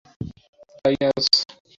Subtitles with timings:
[0.75, 1.25] তাই, অজ?